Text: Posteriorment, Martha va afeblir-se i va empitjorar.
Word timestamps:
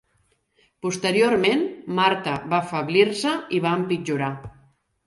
Posteriorment, 0.85 1.61
Martha 2.01 2.35
va 2.55 2.61
afeblir-se 2.63 3.39
i 3.61 3.65
va 3.69 3.77
empitjorar. 3.83 4.35